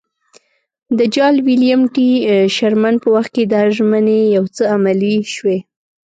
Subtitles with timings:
[0.97, 2.09] د جال ویلیم ټي
[2.55, 5.57] شرمن په وخت کې دا ژمنې یو څه عملي شوې.